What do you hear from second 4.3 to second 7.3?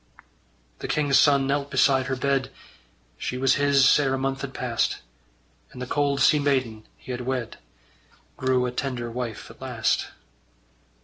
had passed; And the cold sea maiden he had